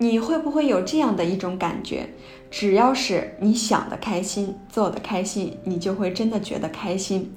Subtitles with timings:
[0.00, 2.08] 你会不会有这样的一种感觉？
[2.50, 7.34] 只要是你想的开心，做的开心，你就会真的觉得开心。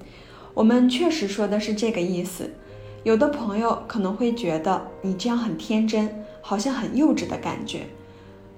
[0.54, 2.52] 我们确实说的是这个意思。
[3.04, 7.88] 有的朋友可能会觉得你这样很天真，好像很幼稚的感觉。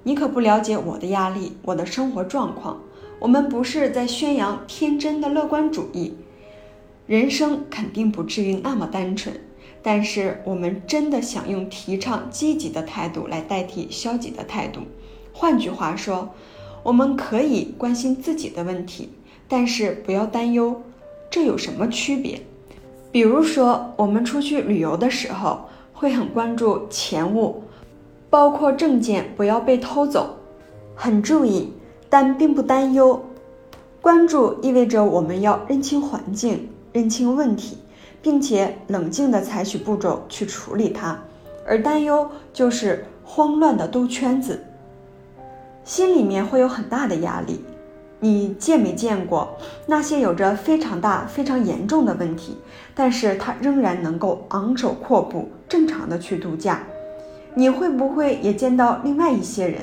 [0.04, 2.82] 你可不了解我的压力，我的生活状况。
[3.20, 6.14] 我们不是在宣扬天真的乐观主义，
[7.08, 9.40] 人生肯定不至于那么单纯。
[9.84, 14.80] 但是我们真的想用提倡积极的态度来代替消极的态度。
[15.34, 16.30] 换句话说，
[16.82, 19.10] 我们可以关心自己的问题，
[19.48, 20.82] 但是不要担忧。
[21.30, 22.42] 这有什么区别？
[23.12, 27.64] 比如说，我们出去旅游的时候，会很关注钱物，
[28.30, 30.38] 包括证件不要被偷走，
[30.96, 31.74] 很注意。
[32.10, 33.26] 但并不担忧，
[34.00, 37.78] 关注意味着我们要认清环境、认清问题，
[38.24, 41.18] 并且冷静地采取步骤去处理它；
[41.68, 44.64] 而担忧就是慌乱的兜圈子，
[45.84, 47.64] 心里面会有很大的压力。
[48.20, 52.58] 你见没见过那些有着非常大、非常严重的问题，
[52.96, 56.82] 但是他仍然能够昂首阔步、正常的去度假？
[57.54, 59.82] 你会不会也见到另外一些人，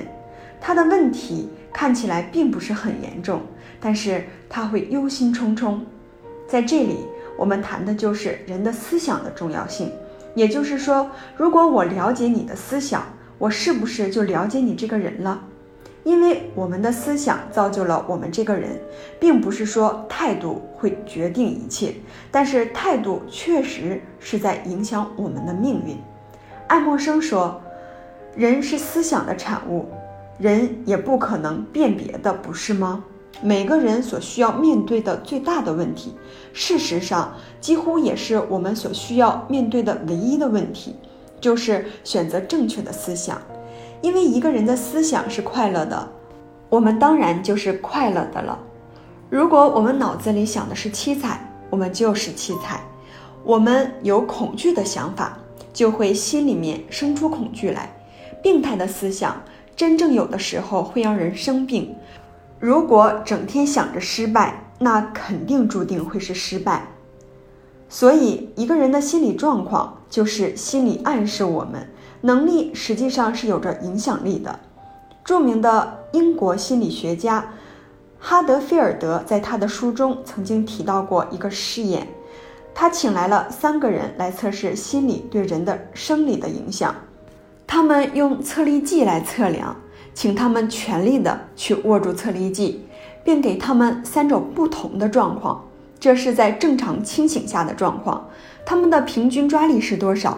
[0.60, 1.50] 他的问题？
[1.72, 3.42] 看起来并不是很严重，
[3.78, 5.78] 但是他会忧心忡忡。
[6.48, 6.96] 在这里，
[7.40, 9.90] 我们谈的就是人的思想的重要性。
[10.34, 13.02] 也就是说，如果我了解你的思想，
[13.38, 15.40] 我是不是就了解你这个人了？
[16.04, 18.78] 因为我们的思想造就了我们这个人，
[19.18, 21.94] 并不是说态度会决定一切，
[22.30, 25.96] 但是态度确实是在影响我们的命运。
[26.66, 27.58] 爱默生说
[28.36, 29.88] ：“人是思想的产物。”
[30.38, 33.02] 人也不可能辨别的，不是吗？
[33.42, 36.14] 每个人所需要面对的最大的问题，
[36.52, 40.94] 事实上几乎也是我们所需要面对的唯一的问题，
[41.40, 43.40] 就是选择正确的思想。
[44.02, 46.08] 因为一个人的思想是快乐的，
[46.68, 48.58] 我们当然就是快乐的了。
[49.28, 52.82] 如果我们脑子里想的是七彩，我们就是七彩。
[53.42, 55.38] 我们有恐惧的想法，
[55.72, 57.90] 就会心里面生出恐惧来，
[58.42, 59.42] 病态的思想。
[59.76, 61.94] 真正有的时候会让人生病。
[62.60, 66.86] 如果整天想着失败，那肯定注定会是失败。
[67.88, 71.88] 所以，一个人的心理状况就是心理暗示我们
[72.20, 74.60] 能力实际上是有着影响力的。
[75.24, 77.52] 著名的英国心理学家
[78.18, 82.06] 哈德菲尔德在他的书中曾经提到过一个试验，
[82.74, 86.94] 他请来了三个人来测试心理对人的生理的影响。
[87.66, 89.74] 他们用测力计来测量，
[90.20, 92.84] 请他们全力的去握住测力计，
[93.24, 95.64] 并给他们三种不同的状况。
[95.98, 98.28] 这是在正常清醒下的状况，
[98.66, 100.36] 他们的平均抓力是多少？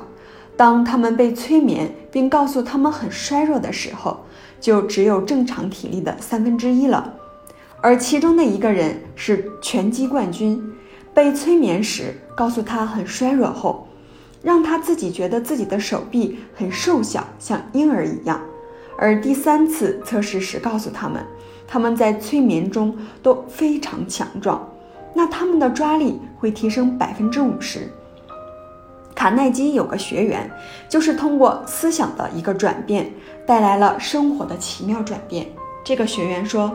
[0.56, 4.20] 当他们被催眠并告诉他们很衰弱的时候，
[4.60, 7.14] 就只有正常体力的三分之一了。
[7.80, 10.62] 而其中的一个人是拳击冠军，
[11.12, 13.88] 被催眠时告诉他很衰弱后。
[14.42, 18.40] 让他自己觉得自己的手臂很瘦小，像婴儿一样。
[19.02, 21.20] 而第三次测试时，告诉他们，
[21.66, 24.64] 他们在催眠中都非常强壮，
[25.12, 27.90] 那他们的抓力会提升百分之五十。
[29.12, 30.48] 卡耐基有个学员，
[30.88, 33.10] 就是通过思想的一个转变，
[33.44, 35.48] 带来了生活的奇妙转变。
[35.82, 36.72] 这个学员说，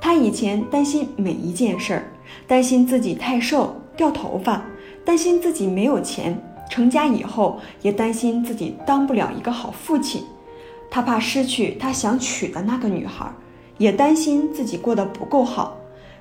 [0.00, 2.02] 他以前担心每一件事儿，
[2.48, 4.64] 担心自己太瘦掉头发，
[5.04, 6.36] 担心自己没有钱。
[6.68, 10.24] 成家以后，也担心自己当不了一个好父亲，
[10.90, 13.30] 他怕失去他想娶的那个女孩，
[13.76, 15.76] 也担心自己过得不够好，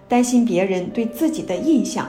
[0.07, 2.07] 担心别人对自己的印象，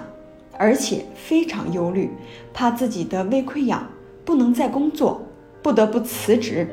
[0.57, 2.11] 而且非常忧虑，
[2.53, 3.87] 怕自己的胃溃疡，
[4.25, 5.23] 不能再工作，
[5.63, 6.69] 不得不辞职，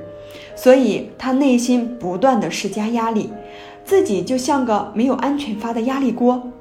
[0.56, 3.31] 所以他内心不断的施加压力，
[3.84, 6.52] 自己就像个没有安全阀的压力锅，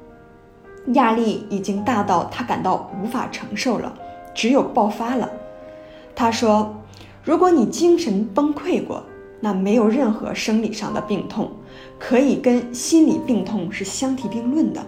[0.93, 3.93] 压力已经大到他感到无法承受了。
[4.35, 5.31] 只有爆发了，
[6.13, 6.75] 他说
[7.23, 9.03] ：“如果你精神崩溃过，
[9.45, 11.51] 那没有任何生理上的病痛
[11.99, 14.83] 可以跟心理病痛是相提并论的。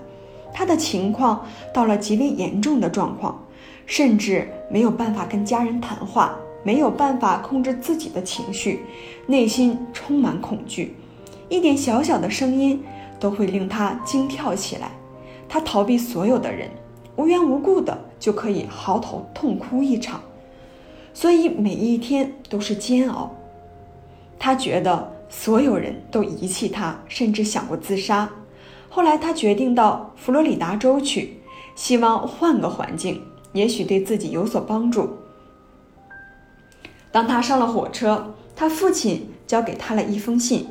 [0.52, 3.40] 他的情况到了极为严重的状况，
[3.86, 8.80] 甚至没有办法跟家人谈话，没有办法控制自己的情绪，
[9.28, 10.96] 内心充满恐惧，
[11.50, 12.84] 一点小小的声音
[13.20, 14.90] 都会令他惊跳起来。
[15.48, 16.68] 他逃避所有的人。”
[17.16, 20.20] 无缘无故的就可以嚎啕痛哭一场，
[21.14, 23.32] 所以每一天都是煎熬。
[24.40, 28.30] 他觉得所有人都遗弃他，甚至想过自杀。
[28.90, 31.42] 后来他决定到佛罗里达州去，
[31.76, 33.22] 希望换个环境，
[33.54, 35.18] 也许对自己有所帮助。
[37.12, 40.68] 当他上了火车，他父亲交给他了一封信，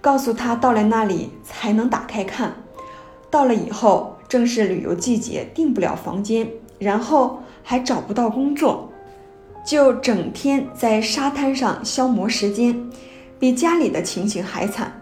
[0.00, 2.56] 告诉他到了那里才能打开看。
[3.30, 6.48] 到了以后，正是旅游季节，订不了房间，
[6.78, 8.91] 然后还找不到工作，
[9.64, 12.90] 就整天在沙滩上消磨时间，
[13.38, 14.92] 比家里的情形还惨。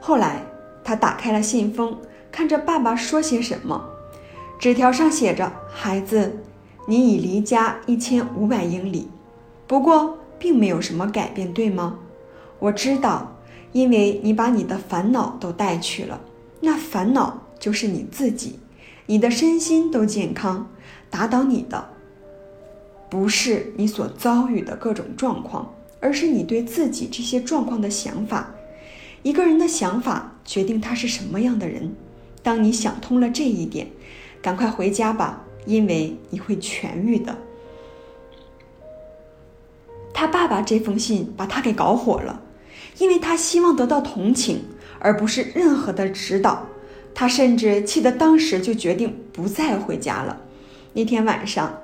[0.00, 0.42] 后来
[0.84, 1.96] 他打开了信封，
[2.30, 3.88] 看着爸爸说些什么。
[4.58, 6.38] 纸条上写着：“孩子，
[6.86, 9.08] 你已离家一千五百英里，
[9.66, 11.98] 不过并没有什么改变，对吗？
[12.58, 13.36] 我知道，
[13.72, 16.20] 因为你把你的烦恼都带去了，
[16.60, 18.58] 那烦恼。”就是你自己，
[19.04, 20.70] 你的身心都健康，
[21.10, 21.90] 打倒你的
[23.10, 28.54] 不是你所遭遇的各种状况，而是你对自己这些状况的想法。
[29.22, 31.92] 一个人的想法决定他是什么样的人。
[32.42, 33.88] 当你想通了这一点，
[34.40, 37.36] 赶快回家吧，因为你会痊愈的。
[40.14, 42.42] 他爸爸这封信把他给搞火了，
[42.98, 44.62] 因为他希望得到同情，
[45.00, 46.66] 而不是任何的指导。
[47.14, 50.40] 他甚至气得当时就决定不再回家了。
[50.92, 51.79] 那天晚上，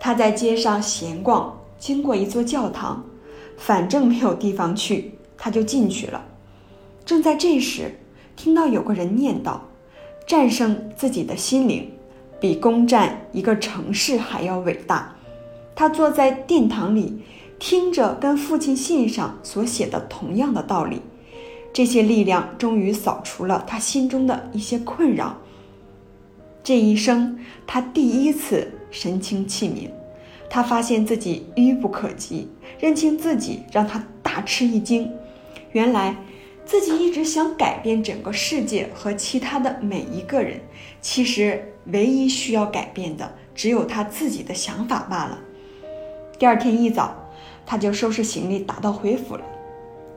[0.00, 3.04] 他在街上闲逛，经过一座教堂，
[3.58, 6.24] 反正没有地方去，他就进去了。
[7.04, 7.94] 正在这时，
[8.34, 9.58] 听到有个人念叨
[10.26, 11.90] ：“战胜自己的心灵，
[12.40, 15.14] 比攻占一个城市还要伟大。”
[15.76, 17.22] 他坐在殿堂里，
[17.58, 21.02] 听着跟父亲信上所写的同样的道理。
[21.72, 25.36] 这些力量终于扫除了他心中的一些困扰。
[26.62, 29.90] 这一生，他第一次神清气明，
[30.48, 32.48] 他发现自己愚不可及，
[32.78, 35.10] 认清自己让他大吃一惊。
[35.72, 36.16] 原来，
[36.64, 40.60] 自己一直想改变整个世界和其他的每一个人，
[41.00, 45.38] 其实唯一需要改变的只有他自己的想法罢了。
[46.38, 47.14] 第二天一早，
[47.64, 49.44] 他就收拾行李打道回府了。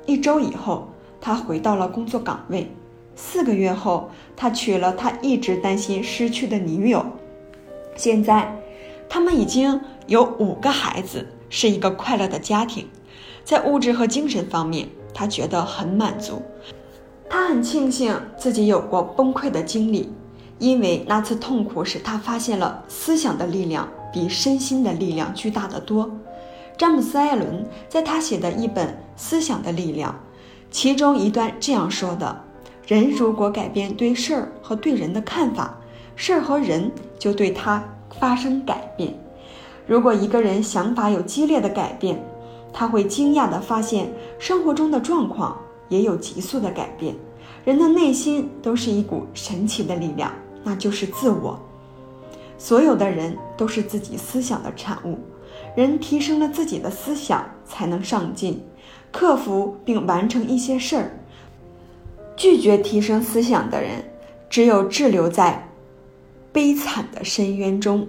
[0.06, 0.90] 一周以后。
[1.26, 2.70] 他回到了工作岗位。
[3.16, 7.06] 四个月后，他娶了他一直担心失去的女友。
[7.96, 8.54] 现在，
[9.14, 12.88] 他们已经有五个孩子，是一个快乐的家庭。
[13.44, 16.42] 在物质和精神方面，他觉得很满足。
[17.30, 20.12] 他很庆幸自己有过崩溃的经历，
[20.58, 26.10] 因为那次痛苦使他发现了思想的力量比身心的力量巨大的多。
[26.76, 30.12] 詹姆斯·艾伦在他写的一本《思想的力量》。
[30.72, 32.44] 其中一段这样说的：
[32.88, 35.80] 人如果改变对事儿和对人的看法，
[36.16, 37.84] 事儿和人就对他
[38.24, 39.14] 发生改变。
[39.86, 42.24] 如果一个人想法有激烈的改变，
[42.72, 45.58] 他会惊讶地发现生活中的状况
[45.90, 47.14] 也有急速的改变。
[47.66, 50.32] 人的内心都是一股神奇的力量，
[50.64, 51.60] 那就是自我。
[52.58, 55.20] 所有的人都是自己思想的产物，
[55.76, 58.64] 人提升了自己的思想，才能上进。
[59.12, 61.20] 克服并完成一些事儿，
[62.38, 64.06] 拒绝提升思想的人，
[64.50, 65.68] 只有滞留在
[66.54, 68.08] 悲惨的深渊中。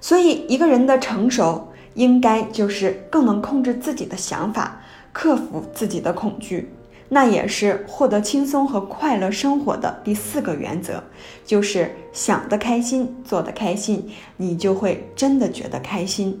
[0.00, 4.82] 所以，一个人的成熟，应该就是更能控制自己的想法，
[5.12, 6.68] 克服自己的恐惧。
[7.08, 11.02] 那也是获得轻松和快乐生活的第四个原则，
[11.44, 16.40] 就是想得开心，做得开心，你就会真的觉得开心。